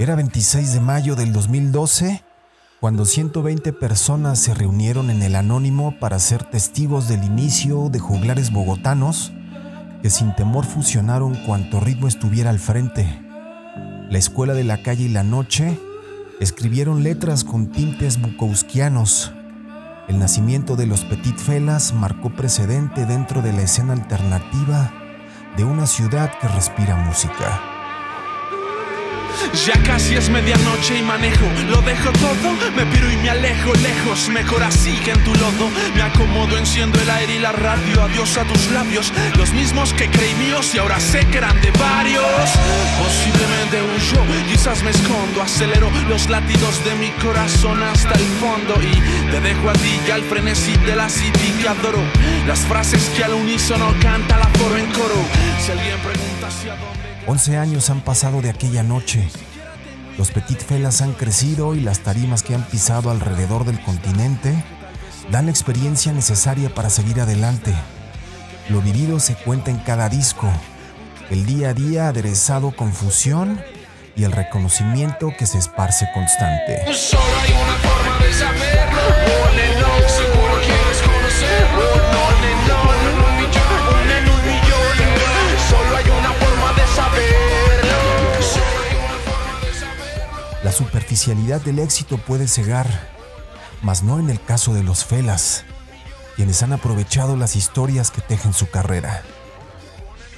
Era 0.00 0.14
26 0.14 0.74
de 0.74 0.80
mayo 0.80 1.16
del 1.16 1.32
2012 1.32 2.22
cuando 2.78 3.04
120 3.04 3.72
personas 3.72 4.38
se 4.38 4.54
reunieron 4.54 5.10
en 5.10 5.24
el 5.24 5.34
Anónimo 5.34 5.98
para 5.98 6.20
ser 6.20 6.44
testigos 6.44 7.08
del 7.08 7.24
inicio 7.24 7.88
de 7.88 7.98
juglares 7.98 8.52
bogotanos 8.52 9.32
que 10.00 10.08
sin 10.08 10.36
temor 10.36 10.64
fusionaron 10.64 11.34
cuanto 11.44 11.80
ritmo 11.80 12.06
estuviera 12.06 12.50
al 12.50 12.60
frente. 12.60 13.08
La 14.08 14.18
escuela 14.18 14.54
de 14.54 14.62
la 14.62 14.84
calle 14.84 15.06
y 15.06 15.08
la 15.08 15.24
noche 15.24 15.80
escribieron 16.38 17.02
letras 17.02 17.42
con 17.42 17.72
tintes 17.72 18.22
bukowskianos. 18.22 19.32
El 20.06 20.20
nacimiento 20.20 20.76
de 20.76 20.86
los 20.86 21.04
Petit 21.06 21.36
Felas 21.36 21.92
marcó 21.92 22.30
precedente 22.30 23.04
dentro 23.04 23.42
de 23.42 23.52
la 23.52 23.62
escena 23.62 23.94
alternativa 23.94 24.92
de 25.56 25.64
una 25.64 25.88
ciudad 25.88 26.30
que 26.40 26.46
respira 26.46 26.94
música. 26.94 27.77
Ya 29.54 29.82
casi 29.82 30.14
es 30.14 30.28
medianoche 30.30 30.98
y 30.98 31.02
manejo, 31.02 31.46
lo 31.70 31.80
dejo 31.82 32.10
todo, 32.12 32.52
me 32.76 32.86
piro 32.86 33.10
y 33.10 33.16
me 33.16 33.30
alejo 33.30 33.72
lejos, 33.74 34.28
mejor 34.28 34.62
así 34.62 34.92
que 35.04 35.10
en 35.12 35.24
tu 35.24 35.34
lodo. 35.34 35.70
Me 35.94 36.02
acomodo, 36.02 36.56
enciendo 36.56 37.00
el 37.00 37.10
aire 37.10 37.36
y 37.36 37.38
la 37.38 37.52
radio, 37.52 38.02
adiós 38.02 38.36
a 38.38 38.44
tus 38.44 38.70
labios, 38.70 39.12
los 39.36 39.52
mismos 39.52 39.92
que 39.92 40.08
creí 40.08 40.34
míos 40.34 40.74
y 40.74 40.78
ahora 40.78 41.00
sé 41.00 41.26
que 41.26 41.38
eran 41.38 41.60
de 41.60 41.70
varios. 41.72 42.24
Posiblemente 43.02 43.82
huyo, 43.82 44.22
quizás 44.50 44.82
me 44.82 44.90
escondo, 44.90 45.42
acelero 45.42 45.90
los 46.08 46.28
latidos 46.28 46.84
de 46.84 46.94
mi 46.94 47.10
corazón 47.22 47.82
hasta 47.82 48.14
el 48.14 48.26
fondo 48.40 48.74
y 48.82 49.30
te 49.30 49.40
dejo 49.40 49.70
a 49.70 49.72
ti 49.74 50.00
y 50.06 50.10
al 50.10 50.22
frenesí 50.22 50.76
de 50.86 50.96
la 50.96 51.08
city 51.08 51.52
que 51.60 51.68
adoro. 51.68 52.02
Las 52.46 52.60
frases 52.60 53.10
que 53.16 53.24
al 53.24 53.34
unísono 53.34 53.94
canta 54.00 54.38
la 54.38 54.46
foro 54.58 54.76
en 54.76 54.86
coro. 54.92 55.20
Si 55.64 55.72
alguien 55.72 55.98
pregunta 55.98 56.48
hacia 56.48 56.72
dónde. 56.76 57.08
11 57.26 57.56
años 57.58 57.90
han 57.90 58.00
pasado 58.00 58.40
de 58.40 58.48
aquella 58.48 58.82
noche. 58.82 59.28
Los 60.18 60.32
Petit 60.32 60.60
Felas 60.60 61.00
han 61.00 61.12
crecido 61.12 61.76
y 61.76 61.80
las 61.80 62.00
tarimas 62.00 62.42
que 62.42 62.52
han 62.52 62.64
pisado 62.64 63.10
alrededor 63.12 63.64
del 63.64 63.80
continente 63.80 64.64
dan 65.30 65.44
la 65.44 65.52
experiencia 65.52 66.12
necesaria 66.12 66.74
para 66.74 66.90
seguir 66.90 67.20
adelante. 67.20 67.72
Lo 68.68 68.80
vivido 68.80 69.20
se 69.20 69.36
cuenta 69.36 69.70
en 69.70 69.78
cada 69.78 70.08
disco, 70.08 70.50
el 71.30 71.46
día 71.46 71.68
a 71.68 71.74
día 71.74 72.08
aderezado 72.08 72.72
con 72.72 72.92
fusión 72.92 73.60
y 74.16 74.24
el 74.24 74.32
reconocimiento 74.32 75.32
que 75.38 75.46
se 75.46 75.58
esparce 75.58 76.08
constante. 76.12 76.82
Superficialidad 90.78 91.60
del 91.60 91.80
éxito 91.80 92.18
puede 92.18 92.46
cegar, 92.46 92.86
mas 93.82 94.04
no 94.04 94.20
en 94.20 94.30
el 94.30 94.40
caso 94.40 94.74
de 94.74 94.84
los 94.84 95.04
Felas, 95.04 95.64
quienes 96.36 96.62
han 96.62 96.72
aprovechado 96.72 97.36
las 97.36 97.56
historias 97.56 98.12
que 98.12 98.20
tejen 98.20 98.52
su 98.52 98.70
carrera. 98.70 99.22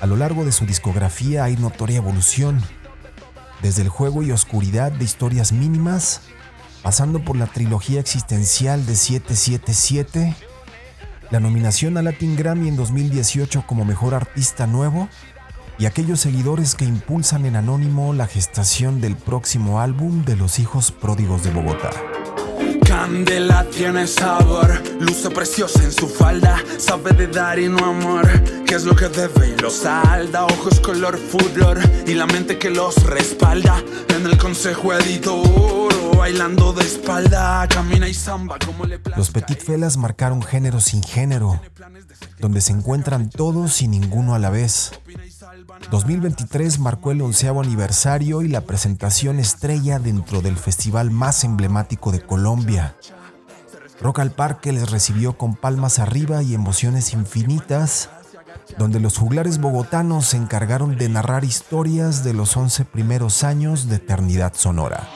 A 0.00 0.06
lo 0.06 0.16
largo 0.16 0.46
de 0.46 0.52
su 0.52 0.64
discografía 0.64 1.44
hay 1.44 1.58
notoria 1.58 1.98
evolución, 1.98 2.62
desde 3.60 3.82
el 3.82 3.90
juego 3.90 4.22
y 4.22 4.32
oscuridad 4.32 4.90
de 4.92 5.04
historias 5.04 5.52
mínimas, 5.52 6.22
pasando 6.82 7.22
por 7.22 7.36
la 7.36 7.46
trilogía 7.46 8.00
existencial 8.00 8.86
de 8.86 8.96
777, 8.96 10.34
la 11.30 11.38
nominación 11.38 11.98
a 11.98 12.02
Latin 12.02 12.34
Grammy 12.34 12.68
en 12.68 12.76
2018 12.76 13.64
como 13.66 13.84
Mejor 13.84 14.14
Artista 14.14 14.66
Nuevo 14.66 15.10
y 15.80 15.86
aquellos 15.86 16.20
seguidores 16.20 16.74
que 16.74 16.84
impulsan 16.84 17.46
en 17.46 17.56
anónimo 17.56 18.12
la 18.12 18.26
gestación 18.26 19.00
del 19.00 19.16
próximo 19.16 19.80
álbum 19.80 20.26
de 20.26 20.36
los 20.36 20.58
hijos 20.58 20.92
pródigos 20.92 21.42
de 21.42 21.50
Bogotá. 21.50 21.90
Candela 22.86 23.64
tiene 23.70 24.06
sabor, 24.06 24.70
luce 25.00 25.30
preciosa 25.30 25.82
en 25.82 25.90
su 25.90 26.06
falda, 26.06 26.62
sabe 26.76 27.12
de 27.12 27.28
dar 27.28 27.58
y 27.58 27.68
no 27.68 27.82
amor, 27.82 28.28
que 28.66 28.74
es 28.74 28.84
lo 28.84 28.94
que 28.94 29.08
debe 29.08 29.54
y 29.56 29.60
lo 29.62 29.70
salda, 29.70 30.44
ojos 30.44 30.80
color 30.80 31.16
furor 31.16 31.78
y 32.06 32.12
la 32.12 32.26
mente 32.26 32.58
que 32.58 32.68
los 32.68 33.02
respalda, 33.04 33.82
en 34.14 34.26
el 34.26 34.36
consejo 34.36 34.92
editor, 34.92 35.94
bailando 36.18 36.74
de 36.74 36.84
espalda, 36.84 37.66
camina 37.68 38.06
y 38.06 38.12
samba 38.12 38.58
como 38.58 38.84
le 38.84 38.98
plazca. 38.98 39.18
Los 39.18 39.30
Petit 39.30 39.62
Felas 39.62 39.96
marcaron 39.96 40.42
género 40.42 40.78
sin 40.80 41.02
género, 41.02 41.58
donde 42.38 42.60
se 42.60 42.72
encuentran 42.72 43.30
todos 43.30 43.80
y 43.80 43.88
ninguno 43.88 44.34
a 44.34 44.38
la 44.38 44.50
vez. 44.50 44.92
2023 45.90 46.78
marcó 46.78 47.10
el 47.10 47.22
onceavo 47.22 47.60
aniversario 47.60 48.42
y 48.42 48.48
la 48.48 48.62
presentación 48.62 49.38
estrella 49.38 49.98
dentro 49.98 50.40
del 50.40 50.56
festival 50.56 51.10
más 51.10 51.44
emblemático 51.44 52.12
de 52.12 52.20
Colombia. 52.20 52.96
Rock 54.00 54.20
al 54.20 54.30
Parque 54.30 54.72
les 54.72 54.90
recibió 54.90 55.36
con 55.36 55.56
palmas 55.56 55.98
arriba 55.98 56.42
y 56.42 56.54
emociones 56.54 57.12
infinitas, 57.12 58.08
donde 58.78 59.00
los 59.00 59.18
juglares 59.18 59.58
bogotanos 59.58 60.26
se 60.26 60.36
encargaron 60.36 60.96
de 60.96 61.08
narrar 61.08 61.44
historias 61.44 62.24
de 62.24 62.34
los 62.34 62.56
11 62.56 62.84
primeros 62.84 63.44
años 63.44 63.88
de 63.88 63.96
eternidad 63.96 64.54
sonora. 64.54 65.08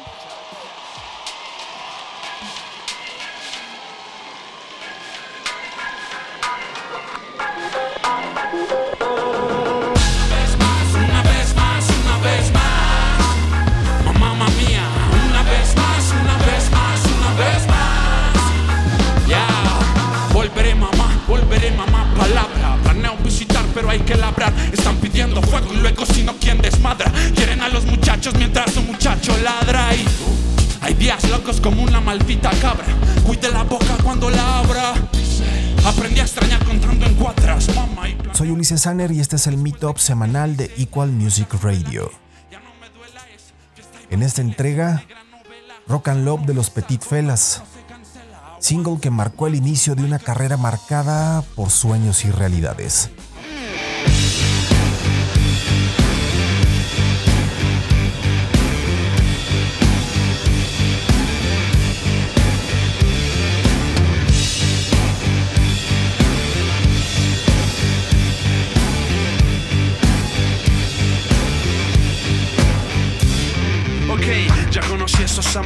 Muchachos 28.25 28.39
mientras 28.39 28.77
un 28.77 28.87
muchacho 28.87 29.37
ladra 29.39 29.95
y... 29.95 30.05
Hay 30.81 30.95
días 30.95 31.29
locos 31.29 31.61
como 31.61 31.83
una 31.83 32.01
maldita 32.01 32.51
cabra. 32.61 32.87
Cuide 33.27 33.51
la 33.51 33.65
boca 33.65 33.97
cuando 34.03 34.31
la 34.31 34.61
abra. 34.61 34.95
Aprendí 35.85 36.21
a 36.21 36.23
extrañar 36.23 36.65
contando 36.65 37.05
en 37.07 37.15
cuatras, 37.15 37.75
mamá 37.75 38.09
y 38.09 38.17
Soy 38.33 38.51
Ulises 38.51 38.83
Sanner 38.83 39.11
y 39.13 39.21
este 39.21 39.37
es 39.37 39.47
el 39.47 39.59
Meetup 39.59 39.99
semanal 39.99 40.57
de 40.57 40.73
Equal 40.79 41.11
Music 41.11 41.49
Radio. 41.63 42.11
En 44.11 44.23
esta 44.23 44.41
entrega, 44.41 45.05
Rock 45.87 46.09
and 46.09 46.25
Love 46.25 46.47
de 46.47 46.55
los 46.55 46.71
Petit 46.71 47.03
Felas, 47.03 47.63
single 48.59 48.99
que 49.01 49.11
marcó 49.11 49.47
el 49.47 49.55
inicio 49.55 49.95
de 49.95 50.05
una 50.05 50.19
carrera 50.19 50.57
marcada 50.57 51.43
por 51.55 51.71
sueños 51.71 52.25
y 52.25 52.31
realidades. 52.31 53.11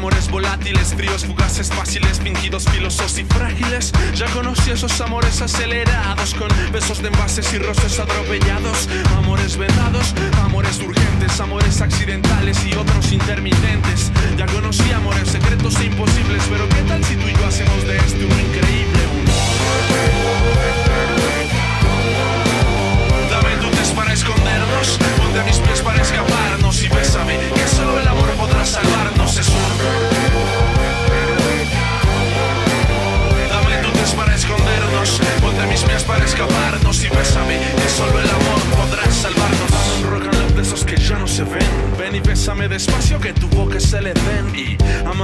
Amores 0.08 0.30
volátiles, 0.30 0.94
fríos, 0.94 1.26
fugaces, 1.26 1.68
fáciles, 1.68 2.18
fingidos, 2.18 2.64
filosos 2.64 3.18
y 3.18 3.24
frágiles. 3.24 3.92
Ya 4.14 4.26
conocí 4.28 4.70
esos 4.70 4.98
amores 5.02 5.42
acelerados, 5.42 6.34
con 6.34 6.48
besos 6.72 7.02
de 7.02 7.08
envases 7.08 7.52
y 7.52 7.58
roces 7.58 7.98
atropellados. 7.98 8.88
Amores 9.18 9.58
vedados, 9.58 10.14
amores 10.42 10.78
urgentes, 10.80 11.38
amores 11.40 11.82
accidentales 11.82 12.56
y 12.64 12.74
otros 12.74 13.12
intermitentes. 13.12 14.10
Ya 14.38 14.46
conocí 14.46 14.77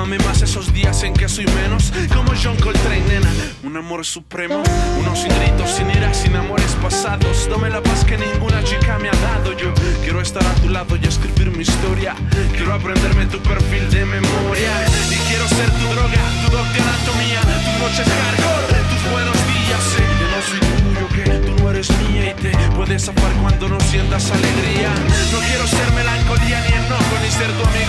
amame 0.04 0.22
más 0.24 0.42
esos 0.42 0.70
días 0.74 1.02
en 1.02 1.14
que 1.14 1.28
soy 1.30 1.46
menos 1.46 1.90
como 2.14 2.32
John 2.36 2.56
Coltrane, 2.56 3.00
nena. 3.08 3.32
Un 3.62 3.74
amor 3.74 4.04
supremo. 4.04 4.62
Uno 5.00 5.16
sin 5.16 5.30
gritos, 5.30 5.70
sin 5.70 5.88
ira, 5.88 6.12
sin 6.12 6.36
amores 6.36 6.76
pasados. 6.82 7.48
Dame 7.48 7.70
la 7.70 7.82
paz 7.82 8.04
que 8.04 8.18
ninguna 8.18 8.62
chica 8.64 8.98
me 8.98 9.08
ha 9.08 9.16
dado. 9.16 9.56
Yo 9.56 9.72
quiero 10.02 10.20
estar 10.20 10.44
a 10.44 10.54
tu 10.56 10.68
lado 10.68 10.96
y 10.96 11.06
escribir 11.06 11.50
mi 11.56 11.62
historia. 11.62 12.14
Quiero 12.52 12.74
aprenderme 12.74 13.24
tu 13.26 13.38
perfil 13.40 13.90
de 13.90 14.04
memoria. 14.04 14.72
Y 15.10 15.16
quiero 15.28 15.48
ser 15.48 15.70
tu 15.70 15.86
droga, 15.94 16.22
tu 16.44 16.52
doctor 16.52 16.82
anatomía, 16.82 17.40
tus 17.64 17.76
noches 17.80 18.06
hardcore, 18.06 18.80
tus 18.92 19.10
buenos 19.10 19.38
días. 19.48 19.82
Sé 19.92 20.02
que 20.18 20.26
no 20.32 20.38
soy 20.48 20.60
tuyo, 20.60 21.06
que 21.16 21.30
tú 21.46 21.62
no 21.62 21.70
eres 21.70 21.88
mía 22.02 22.30
y 22.30 22.42
te 22.42 22.52
puedes 22.76 23.06
zafar 23.06 23.32
cuando 23.40 23.68
no 23.70 23.80
sientas 23.80 24.30
alegría. 24.30 24.92
No 25.32 25.38
quiero 25.48 25.66
ser 25.66 25.92
melancolía 25.92 26.60
ni 26.60 26.72
enojo, 26.76 27.14
ni 27.22 27.30
ser 27.30 27.50
tu 27.56 27.64
amigo 27.64 27.83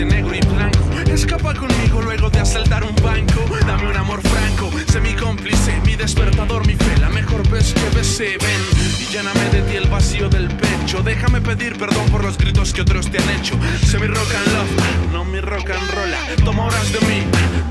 en 0.00 0.08
negro 0.08 0.34
y 0.34 0.40
blanco. 0.40 0.78
Escapa 1.06 1.54
conmigo 1.54 2.00
luego 2.00 2.30
de 2.30 2.40
asaltar 2.40 2.82
un 2.82 2.94
banco. 3.02 3.44
Dame 3.66 3.90
un 3.90 3.96
amor 3.96 4.20
franco, 4.22 4.70
sé 4.90 5.00
mi 5.00 5.12
cómplice, 5.14 5.80
mi 5.84 5.96
despertador, 5.96 6.66
mi 6.66 6.74
fe, 6.74 6.96
la 6.98 7.10
mejor 7.10 7.46
vez 7.50 7.74
que 7.74 7.96
besé. 7.96 8.38
Ven 8.38 8.62
y 9.00 9.12
lléname 9.12 9.44
de 9.50 9.60
ti 9.62 9.76
el 9.76 9.88
vacío 9.88 10.28
del 10.28 10.48
pecho. 10.48 11.02
Déjame 11.02 11.40
pedir 11.40 11.76
perdón 11.76 12.06
por 12.10 12.24
los 12.24 12.38
gritos 12.38 12.72
que 12.72 12.80
otros 12.82 13.10
te 13.10 13.18
han 13.18 13.30
hecho. 13.30 13.54
Sé 13.84 13.98
mi 13.98 14.06
rock 14.06 14.28
and 14.34 14.52
love, 14.54 15.12
no 15.12 15.24
mi 15.24 15.40
rock 15.40 15.70
and 15.70 15.90
roll. 15.90 16.44
Toma 16.44 16.66
horas 16.66 16.92
de 16.92 17.00
mí, 17.06 17.22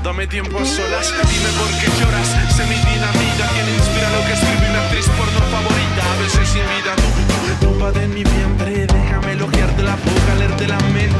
dame 0.04 0.26
tiempo 0.26 0.58
a 0.58 0.64
solas. 0.64 1.12
Dime 1.32 1.50
por 1.58 1.70
qué 1.80 1.88
lloras, 1.98 2.28
sé 2.54 2.64
mi 2.66 2.76
dinamita. 2.76 3.48
Quien 3.54 3.68
inspira 3.74 4.10
lo 4.12 4.24
que 4.26 4.32
escribe 4.34 4.70
una 4.70 4.82
actriz 4.82 5.06
porno 5.18 5.40
favorita. 5.50 6.02
A 6.12 6.16
veces 6.22 6.52
tú, 6.96 7.58
tú, 7.58 7.66
tumba 7.66 7.90
de 7.90 8.06
mi 8.06 8.22
vientre. 8.22 8.86
Déjame 8.86 9.32
elogiarte 9.32 9.82
la 9.82 9.96
boca, 9.96 10.34
leerte 10.38 10.68
la 10.68 10.78
mente. 10.94 11.11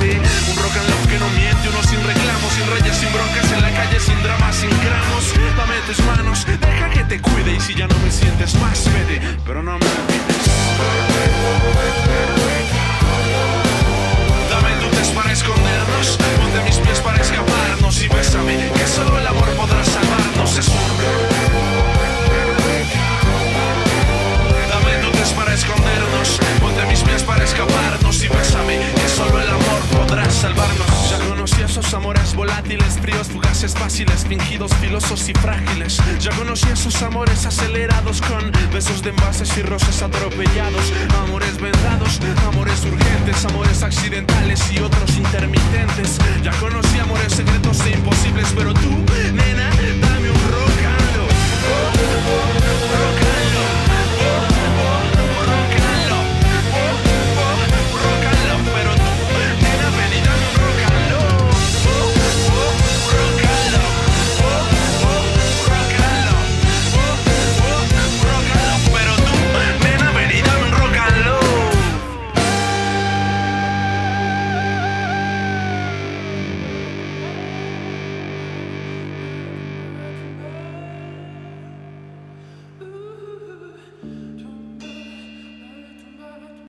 Fríos, 32.80 33.28
fugaces, 33.28 33.74
fáciles, 33.74 34.24
fingidos, 34.26 34.72
filosos 34.80 35.28
y 35.28 35.32
frágiles. 35.34 35.98
Ya 36.20 36.30
conocí 36.32 36.68
esos 36.70 37.02
amores 37.02 37.44
acelerados 37.44 38.20
con 38.22 38.50
besos 38.72 39.02
de 39.02 39.10
envases 39.10 39.56
y 39.58 39.62
rosas 39.62 40.02
atropellados. 40.02 40.92
Amores 41.22 41.60
vendados, 41.60 42.20
amores 42.46 42.84
urgentes, 42.84 43.44
amores 43.44 43.82
accidentales 43.82 44.60
y 44.72 44.78
otros 44.78 45.16
intermitentes. 45.16 46.18
Ya 46.42 46.52
conocí 46.52 46.98
amores 46.98 47.32
secretos 47.32 47.78
e 47.86 47.90
imposibles, 47.90 48.52
pero 48.56 48.72
tú, 48.72 49.04
nena, 49.32 49.61